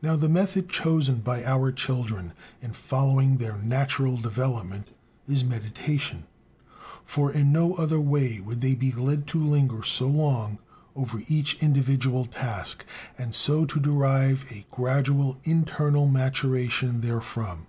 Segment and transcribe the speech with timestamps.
[0.00, 4.90] Now the method chosen by our children in following their natural development
[5.26, 6.26] is "meditation,"
[7.04, 10.60] for in no other way would they be led to linger so long
[10.94, 12.84] over each individual task,
[13.18, 17.66] and so to derive a gradual internal maturation therefrom.